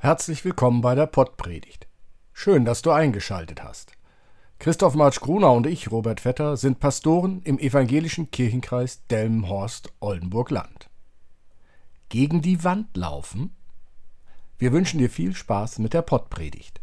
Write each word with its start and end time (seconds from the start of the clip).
Herzlich 0.00 0.44
willkommen 0.44 0.80
bei 0.80 0.94
der 0.94 1.06
Pottpredigt. 1.06 1.88
Schön, 2.32 2.64
dass 2.64 2.82
du 2.82 2.92
eingeschaltet 2.92 3.64
hast. 3.64 3.94
Christoph 4.60 4.94
Marsch 4.94 5.18
Gruner 5.18 5.52
und 5.52 5.66
ich, 5.66 5.90
Robert 5.90 6.20
Vetter, 6.20 6.56
sind 6.56 6.78
Pastoren 6.78 7.42
im 7.42 7.58
evangelischen 7.58 8.30
Kirchenkreis 8.30 9.04
Delmenhorst-Oldenburg-Land. 9.08 10.88
Gegen 12.10 12.42
die 12.42 12.62
Wand 12.62 12.96
laufen? 12.96 13.56
Wir 14.56 14.72
wünschen 14.72 14.98
dir 14.98 15.10
viel 15.10 15.34
Spaß 15.34 15.80
mit 15.80 15.94
der 15.94 16.02
Pottpredigt. 16.02 16.80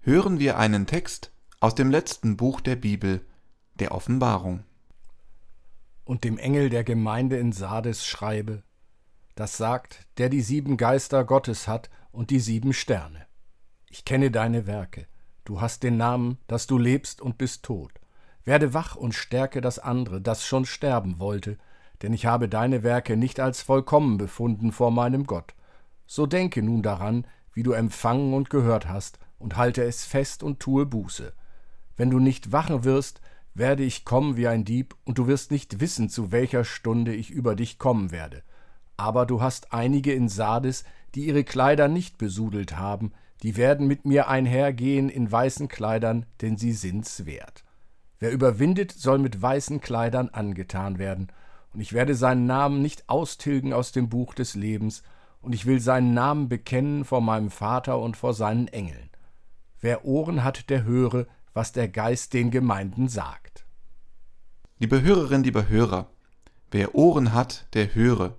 Hören 0.00 0.38
wir 0.38 0.56
einen 0.56 0.86
Text 0.86 1.32
aus 1.60 1.74
dem 1.74 1.90
letzten 1.90 2.38
Buch 2.38 2.62
der 2.62 2.76
Bibel, 2.76 3.26
der 3.74 3.92
Offenbarung. 3.92 4.64
Und 6.06 6.24
dem 6.24 6.38
Engel 6.38 6.70
der 6.70 6.82
Gemeinde 6.82 7.36
in 7.36 7.52
Sardes 7.52 8.06
schreibe, 8.06 8.62
das 9.36 9.56
sagt, 9.56 10.06
der 10.18 10.30
die 10.30 10.40
sieben 10.40 10.76
Geister 10.76 11.24
Gottes 11.24 11.68
hat 11.68 11.90
und 12.10 12.30
die 12.30 12.40
sieben 12.40 12.72
Sterne. 12.72 13.26
Ich 13.88 14.04
kenne 14.04 14.30
deine 14.30 14.66
Werke. 14.66 15.06
Du 15.44 15.60
hast 15.60 15.82
den 15.82 15.96
Namen, 15.96 16.38
dass 16.48 16.66
du 16.66 16.78
lebst 16.78 17.20
und 17.20 17.38
bist 17.38 17.62
tot. 17.62 17.92
Werde 18.44 18.74
wach 18.74 18.96
und 18.96 19.14
stärke 19.14 19.60
das 19.60 19.78
andere, 19.78 20.20
das 20.20 20.44
schon 20.44 20.64
sterben 20.64 21.18
wollte, 21.20 21.58
denn 22.02 22.14
ich 22.14 22.26
habe 22.26 22.48
deine 22.48 22.82
Werke 22.82 23.16
nicht 23.16 23.38
als 23.38 23.60
vollkommen 23.60 24.16
befunden 24.16 24.72
vor 24.72 24.90
meinem 24.90 25.24
Gott. 25.24 25.54
So 26.06 26.26
denke 26.26 26.62
nun 26.62 26.82
daran, 26.82 27.26
wie 27.52 27.62
du 27.62 27.72
empfangen 27.72 28.32
und 28.34 28.50
gehört 28.50 28.88
hast, 28.88 29.18
und 29.38 29.56
halte 29.56 29.84
es 29.84 30.04
fest 30.04 30.42
und 30.42 30.60
tue 30.60 30.86
Buße. 30.86 31.34
Wenn 31.96 32.08
du 32.08 32.20
nicht 32.20 32.52
wachen 32.52 32.84
wirst, 32.84 33.20
werde 33.52 33.82
ich 33.82 34.06
kommen 34.06 34.36
wie 34.36 34.48
ein 34.48 34.64
Dieb, 34.64 34.96
und 35.04 35.18
du 35.18 35.26
wirst 35.26 35.50
nicht 35.50 35.78
wissen, 35.78 36.08
zu 36.08 36.32
welcher 36.32 36.64
Stunde 36.64 37.14
ich 37.14 37.30
über 37.30 37.54
dich 37.54 37.78
kommen 37.78 38.10
werde. 38.10 38.42
Aber 38.96 39.26
du 39.26 39.40
hast 39.40 39.72
einige 39.72 40.12
in 40.12 40.28
Sardes, 40.28 40.84
die 41.14 41.26
ihre 41.26 41.44
Kleider 41.44 41.88
nicht 41.88 42.18
besudelt 42.18 42.76
haben, 42.76 43.12
die 43.42 43.56
werden 43.56 43.86
mit 43.86 44.04
mir 44.04 44.28
einhergehen 44.28 45.08
in 45.08 45.30
weißen 45.30 45.68
Kleidern, 45.68 46.26
denn 46.40 46.56
sie 46.56 46.72
sind's 46.72 47.26
wert. 47.26 47.64
Wer 48.18 48.32
überwindet, 48.32 48.92
soll 48.92 49.18
mit 49.18 49.40
weißen 49.40 49.80
Kleidern 49.80 50.30
angetan 50.30 50.98
werden, 50.98 51.28
und 51.74 51.80
ich 51.80 51.92
werde 51.92 52.14
seinen 52.14 52.46
Namen 52.46 52.80
nicht 52.80 53.08
austilgen 53.08 53.74
aus 53.74 53.92
dem 53.92 54.08
Buch 54.08 54.32
des 54.32 54.54
Lebens, 54.54 55.02
und 55.42 55.54
ich 55.54 55.66
will 55.66 55.80
seinen 55.80 56.14
Namen 56.14 56.48
bekennen 56.48 57.04
vor 57.04 57.20
meinem 57.20 57.50
Vater 57.50 57.98
und 57.98 58.16
vor 58.16 58.32
seinen 58.32 58.68
Engeln. 58.68 59.10
Wer 59.80 60.06
Ohren 60.06 60.42
hat, 60.42 60.70
der 60.70 60.84
höre, 60.84 61.26
was 61.52 61.72
der 61.72 61.88
Geist 61.88 62.32
den 62.32 62.50
Gemeinden 62.50 63.08
sagt. 63.08 63.66
Liebe 64.78 65.02
Hörerinnen, 65.02 65.44
liebe 65.44 65.68
Hörer, 65.68 66.10
wer 66.70 66.94
Ohren 66.94 67.32
hat, 67.32 67.66
der 67.74 67.94
höre, 67.94 68.36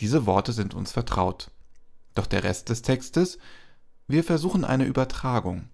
diese 0.00 0.26
Worte 0.26 0.52
sind 0.52 0.74
uns 0.74 0.92
vertraut. 0.92 1.50
Doch 2.14 2.26
der 2.26 2.42
Rest 2.42 2.68
des 2.68 2.82
Textes, 2.82 3.38
wir 4.08 4.24
versuchen 4.24 4.64
eine 4.64 4.84
Übertragung. 4.84 5.68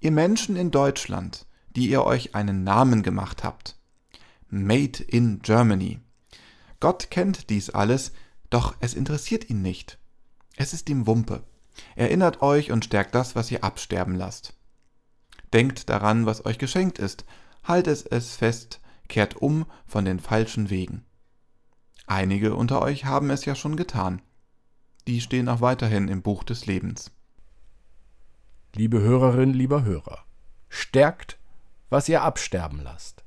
Ihr 0.00 0.10
Menschen 0.10 0.56
in 0.56 0.70
Deutschland, 0.70 1.46
die 1.74 1.88
ihr 1.88 2.04
euch 2.04 2.34
einen 2.34 2.64
Namen 2.64 3.02
gemacht 3.02 3.44
habt. 3.44 3.76
Made 4.50 5.02
in 5.02 5.40
Germany. 5.40 6.00
Gott 6.80 7.10
kennt 7.10 7.50
dies 7.50 7.70
alles, 7.70 8.12
doch 8.50 8.76
es 8.80 8.94
interessiert 8.94 9.48
ihn 9.50 9.62
nicht. 9.62 9.98
Es 10.56 10.72
ist 10.72 10.88
ihm 10.88 11.06
Wumpe. 11.06 11.42
Erinnert 11.96 12.42
euch 12.42 12.72
und 12.72 12.84
stärkt 12.84 13.14
das, 13.14 13.34
was 13.34 13.50
ihr 13.50 13.64
absterben 13.64 14.14
lasst. 14.14 14.54
Denkt 15.52 15.88
daran, 15.88 16.26
was 16.26 16.44
euch 16.44 16.58
geschenkt 16.58 16.98
ist, 16.98 17.24
haltet 17.64 18.10
es 18.10 18.36
fest, 18.36 18.80
kehrt 19.08 19.36
um 19.36 19.66
von 19.86 20.04
den 20.04 20.20
falschen 20.20 20.70
Wegen. 20.70 21.04
Einige 22.08 22.54
unter 22.54 22.80
euch 22.80 23.04
haben 23.04 23.28
es 23.28 23.44
ja 23.44 23.54
schon 23.54 23.76
getan. 23.76 24.22
Die 25.06 25.20
stehen 25.20 25.46
auch 25.50 25.60
weiterhin 25.60 26.08
im 26.08 26.22
Buch 26.22 26.42
des 26.42 26.64
Lebens. 26.64 27.10
Liebe 28.74 29.00
Hörerin, 29.00 29.52
lieber 29.52 29.84
Hörer, 29.84 30.24
stärkt, 30.70 31.38
was 31.90 32.08
ihr 32.08 32.22
absterben 32.22 32.80
lasst. 32.82 33.24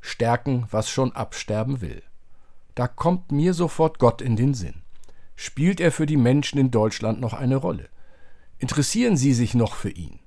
Stärken, 0.00 0.66
was 0.70 0.90
schon 0.90 1.12
absterben 1.12 1.80
will. 1.80 2.02
Da 2.74 2.86
kommt 2.86 3.32
mir 3.32 3.54
sofort 3.54 3.98
Gott 3.98 4.20
in 4.20 4.36
den 4.36 4.52
Sinn. 4.52 4.82
Spielt 5.34 5.80
er 5.80 5.90
für 5.90 6.04
die 6.06 6.18
Menschen 6.18 6.58
in 6.58 6.70
Deutschland 6.70 7.20
noch 7.20 7.32
eine 7.32 7.56
Rolle? 7.56 7.88
Interessieren 8.58 9.16
sie 9.16 9.32
sich 9.32 9.54
noch 9.54 9.74
für 9.74 9.90
ihn? 9.90 10.20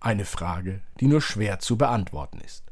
Eine 0.00 0.26
Frage, 0.26 0.82
die 1.00 1.06
nur 1.06 1.22
schwer 1.22 1.58
zu 1.58 1.78
beantworten 1.78 2.40
ist. 2.40 2.64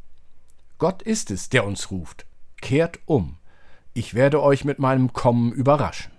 Gott 0.76 1.00
ist 1.00 1.30
es, 1.30 1.48
der 1.48 1.64
uns 1.64 1.90
ruft. 1.90 2.26
Kehrt 2.60 3.00
um. 3.06 3.38
Ich 3.96 4.14
werde 4.14 4.42
euch 4.42 4.64
mit 4.64 4.80
meinem 4.80 5.12
Kommen 5.12 5.52
überraschen. 5.52 6.10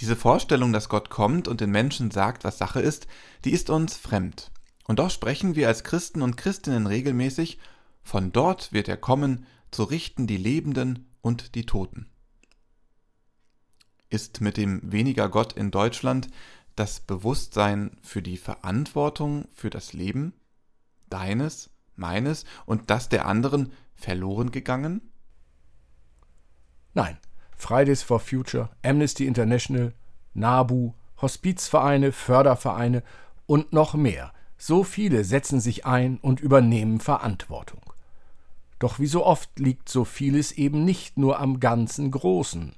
Diese 0.00 0.14
Vorstellung, 0.14 0.74
dass 0.74 0.90
Gott 0.90 1.08
kommt 1.08 1.48
und 1.48 1.62
den 1.62 1.70
Menschen 1.70 2.10
sagt, 2.10 2.44
was 2.44 2.58
Sache 2.58 2.80
ist, 2.80 3.06
die 3.46 3.52
ist 3.52 3.70
uns 3.70 3.96
fremd. 3.96 4.50
Und 4.86 4.98
doch 4.98 5.08
sprechen 5.08 5.54
wir 5.54 5.68
als 5.68 5.84
Christen 5.84 6.20
und 6.20 6.36
Christinnen 6.36 6.86
regelmäßig, 6.86 7.58
von 8.02 8.30
dort 8.30 8.74
wird 8.74 8.88
er 8.88 8.98
kommen, 8.98 9.46
zu 9.70 9.84
richten 9.84 10.26
die 10.26 10.36
Lebenden 10.36 11.08
und 11.22 11.54
die 11.54 11.64
Toten. 11.64 12.10
Ist 14.10 14.42
mit 14.42 14.58
dem 14.58 14.92
weniger 14.92 15.30
Gott 15.30 15.54
in 15.54 15.70
Deutschland 15.70 16.28
das 16.76 17.00
Bewusstsein 17.00 17.96
für 18.02 18.20
die 18.20 18.36
Verantwortung 18.36 19.48
für 19.54 19.70
das 19.70 19.94
Leben, 19.94 20.34
deines, 21.08 21.70
meines 21.96 22.44
und 22.66 22.90
das 22.90 23.08
der 23.08 23.24
anderen 23.24 23.72
verloren 23.94 24.50
gegangen? 24.50 25.13
Nein, 26.94 27.18
Fridays 27.56 28.02
for 28.02 28.20
Future, 28.20 28.70
Amnesty 28.82 29.26
International, 29.26 29.92
NABU, 30.34 30.92
Hospizvereine, 31.20 32.12
Fördervereine 32.12 33.02
und 33.46 33.72
noch 33.72 33.94
mehr. 33.94 34.32
So 34.56 34.84
viele 34.84 35.24
setzen 35.24 35.60
sich 35.60 35.84
ein 35.84 36.18
und 36.18 36.40
übernehmen 36.40 37.00
Verantwortung. 37.00 37.82
Doch 38.78 38.98
wie 38.98 39.06
so 39.06 39.24
oft 39.24 39.58
liegt 39.58 39.88
so 39.88 40.04
vieles 40.04 40.52
eben 40.52 40.84
nicht 40.84 41.16
nur 41.18 41.40
am 41.40 41.60
ganzen 41.60 42.10
Großen 42.10 42.74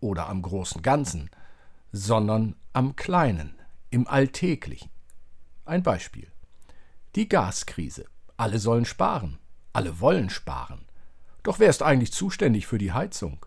oder 0.00 0.28
am 0.28 0.42
großen 0.42 0.82
Ganzen, 0.82 1.30
sondern 1.92 2.54
am 2.72 2.94
Kleinen, 2.96 3.54
im 3.90 4.06
Alltäglichen. 4.06 4.90
Ein 5.64 5.82
Beispiel. 5.82 6.28
Die 7.16 7.28
Gaskrise. 7.28 8.04
Alle 8.36 8.58
sollen 8.58 8.84
sparen. 8.84 9.38
Alle 9.72 10.00
wollen 10.00 10.30
sparen. 10.30 10.86
Doch 11.42 11.58
wer 11.58 11.70
ist 11.70 11.82
eigentlich 11.82 12.12
zuständig 12.12 12.66
für 12.66 12.78
die 12.78 12.92
Heizung? 12.92 13.44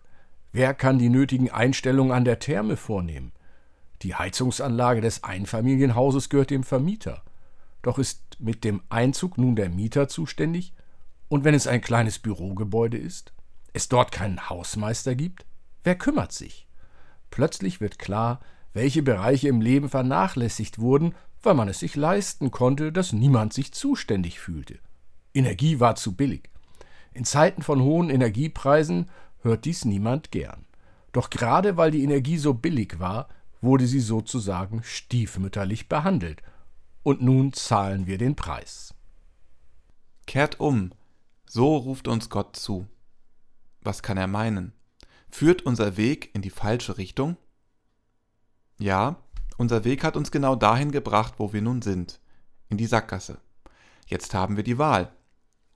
Wer 0.52 0.74
kann 0.74 0.98
die 0.98 1.08
nötigen 1.08 1.50
Einstellungen 1.50 2.12
an 2.12 2.24
der 2.24 2.38
Therme 2.38 2.76
vornehmen? 2.76 3.32
Die 4.02 4.14
Heizungsanlage 4.14 5.00
des 5.00 5.24
Einfamilienhauses 5.24 6.28
gehört 6.28 6.50
dem 6.50 6.64
Vermieter. 6.64 7.22
Doch 7.82 7.98
ist 7.98 8.22
mit 8.38 8.64
dem 8.64 8.82
Einzug 8.88 9.38
nun 9.38 9.56
der 9.56 9.68
Mieter 9.68 10.08
zuständig? 10.08 10.72
Und 11.28 11.44
wenn 11.44 11.54
es 11.54 11.66
ein 11.66 11.80
kleines 11.80 12.18
Bürogebäude 12.18 12.98
ist? 12.98 13.32
Es 13.72 13.88
dort 13.88 14.12
keinen 14.12 14.48
Hausmeister 14.48 15.14
gibt? 15.14 15.46
Wer 15.82 15.96
kümmert 15.96 16.32
sich? 16.32 16.68
Plötzlich 17.30 17.80
wird 17.80 17.98
klar, 17.98 18.40
welche 18.72 19.02
Bereiche 19.02 19.48
im 19.48 19.60
Leben 19.60 19.88
vernachlässigt 19.88 20.78
wurden, 20.78 21.14
weil 21.42 21.54
man 21.54 21.68
es 21.68 21.80
sich 21.80 21.96
leisten 21.96 22.50
konnte, 22.50 22.92
dass 22.92 23.12
niemand 23.12 23.52
sich 23.52 23.72
zuständig 23.72 24.40
fühlte. 24.40 24.78
Energie 25.34 25.80
war 25.80 25.96
zu 25.96 26.14
billig. 26.14 26.48
In 27.14 27.24
Zeiten 27.24 27.62
von 27.62 27.80
hohen 27.80 28.10
Energiepreisen 28.10 29.08
hört 29.40 29.64
dies 29.64 29.84
niemand 29.84 30.32
gern. 30.32 30.66
Doch 31.12 31.30
gerade 31.30 31.76
weil 31.76 31.92
die 31.92 32.02
Energie 32.02 32.38
so 32.38 32.54
billig 32.54 32.98
war, 32.98 33.28
wurde 33.60 33.86
sie 33.86 34.00
sozusagen 34.00 34.82
stiefmütterlich 34.82 35.88
behandelt. 35.88 36.42
Und 37.04 37.22
nun 37.22 37.52
zahlen 37.52 38.06
wir 38.06 38.18
den 38.18 38.34
Preis. 38.34 38.94
Kehrt 40.26 40.58
um, 40.58 40.90
so 41.46 41.76
ruft 41.76 42.08
uns 42.08 42.30
Gott 42.30 42.56
zu. 42.56 42.86
Was 43.80 44.02
kann 44.02 44.16
er 44.16 44.26
meinen? 44.26 44.72
Führt 45.30 45.62
unser 45.62 45.96
Weg 45.96 46.34
in 46.34 46.42
die 46.42 46.50
falsche 46.50 46.98
Richtung? 46.98 47.36
Ja, 48.78 49.16
unser 49.56 49.84
Weg 49.84 50.02
hat 50.02 50.16
uns 50.16 50.32
genau 50.32 50.56
dahin 50.56 50.90
gebracht, 50.90 51.34
wo 51.38 51.52
wir 51.52 51.62
nun 51.62 51.80
sind, 51.80 52.18
in 52.70 52.76
die 52.76 52.86
Sackgasse. 52.86 53.38
Jetzt 54.06 54.34
haben 54.34 54.56
wir 54.56 54.64
die 54.64 54.78
Wahl. 54.78 55.12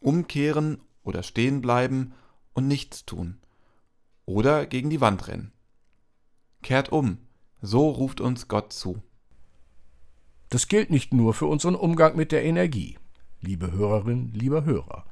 Umkehren 0.00 0.80
oder 1.08 1.22
stehen 1.22 1.62
bleiben 1.62 2.12
und 2.52 2.68
nichts 2.68 3.06
tun. 3.06 3.38
Oder 4.26 4.66
gegen 4.66 4.90
die 4.90 5.00
Wand 5.00 5.26
rennen. 5.26 5.52
Kehrt 6.62 6.92
um, 6.92 7.16
so 7.62 7.88
ruft 7.88 8.20
uns 8.20 8.46
Gott 8.46 8.74
zu. 8.74 9.02
Das 10.50 10.68
gilt 10.68 10.90
nicht 10.90 11.14
nur 11.14 11.32
für 11.32 11.46
unseren 11.46 11.74
Umgang 11.74 12.14
mit 12.14 12.30
der 12.30 12.44
Energie, 12.44 12.98
liebe 13.40 13.72
Hörerin, 13.72 14.32
lieber 14.34 14.66
Hörer. 14.66 15.06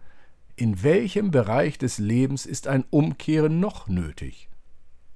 In 0.54 0.82
welchem 0.82 1.30
Bereich 1.30 1.78
des 1.78 1.96
Lebens 1.96 2.44
ist 2.44 2.66
ein 2.66 2.84
Umkehren 2.90 3.58
noch 3.58 3.88
nötig? 3.88 4.50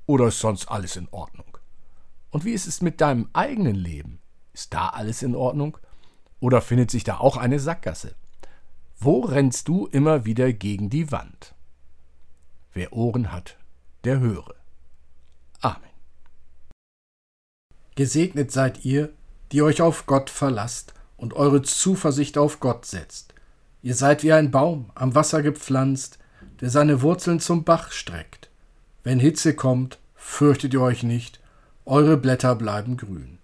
Oder 0.07 0.29
ist 0.29 0.41
sonst 0.41 0.71
alles 0.71 0.97
in 0.97 1.09
Ordnung? 1.11 1.59
Und 2.31 2.47
wie 2.47 2.53
ist 2.53 2.67
es 2.67 2.81
mit 2.81 3.03
deinem 3.03 3.29
eigenen 3.35 3.75
Leben? 3.75 4.21
Ist 4.55 4.73
da 4.73 4.89
alles 4.89 5.23
in 5.23 5.35
Ordnung? 5.35 5.77
Oder 6.41 6.63
findet 6.63 6.91
sich 6.91 7.05
da 7.05 7.19
auch 7.19 7.37
eine 7.37 7.61
Sackgasse? 7.61 8.15
Wo 9.03 9.21
rennst 9.21 9.67
du 9.67 9.87
immer 9.87 10.27
wieder 10.27 10.53
gegen 10.53 10.91
die 10.91 11.11
Wand? 11.11 11.55
Wer 12.75 12.93
Ohren 12.93 13.33
hat, 13.33 13.57
der 14.05 14.21
höre. 14.21 14.55
Amen. 15.63 15.89
Gesegnet 17.95 18.53
seid 18.53 18.85
ihr, 18.85 19.11
die 19.53 19.63
euch 19.63 19.81
auf 19.81 20.05
Gott 20.05 20.29
verlasst 20.29 20.93
und 21.17 21.33
eure 21.33 21.63
Zuversicht 21.63 22.37
auf 22.37 22.61
Gott 22.61 22.85
setzt. 22.85 23.33
Ihr 23.81 23.95
seid 23.95 24.23
wie 24.23 24.35
ein 24.35 24.51
Baum 24.51 24.91
am 24.95 25.15
Wasser 25.15 25.41
gepflanzt, 25.41 26.19
der 26.61 26.69
seine 26.69 27.01
Wurzeln 27.01 27.41
zum 27.41 27.65
Bach 27.65 27.93
streckt. 27.93 28.51
Wenn 29.03 29.19
Hitze 29.19 29.57
kommt, 29.57 29.99
fürchtet 30.15 30.75
ihr 30.75 30.83
euch 30.83 31.05
nicht, 31.05 31.41
eure 31.87 32.19
Blätter 32.19 32.55
bleiben 32.55 32.99
grün. 32.99 33.40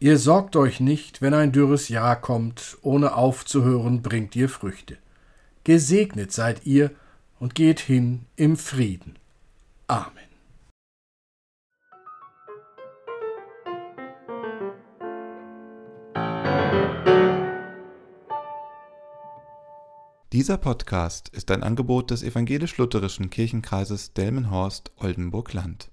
Ihr 0.00 0.16
sorgt 0.16 0.54
euch 0.54 0.78
nicht, 0.78 1.22
wenn 1.22 1.34
ein 1.34 1.50
dürres 1.50 1.88
Jahr 1.88 2.20
kommt, 2.20 2.78
ohne 2.82 3.16
aufzuhören 3.16 4.00
bringt 4.00 4.36
ihr 4.36 4.48
Früchte. 4.48 4.96
Gesegnet 5.64 6.30
seid 6.30 6.64
ihr 6.66 6.92
und 7.40 7.56
geht 7.56 7.80
hin 7.80 8.26
im 8.36 8.56
Frieden. 8.56 9.16
Amen. 9.88 10.12
Dieser 20.32 20.58
Podcast 20.58 21.30
ist 21.30 21.50
ein 21.50 21.64
Angebot 21.64 22.12
des 22.12 22.22
evangelisch-lutherischen 22.22 23.30
Kirchenkreises 23.30 24.12
Delmenhorst-Oldenburg-Land. 24.12 25.90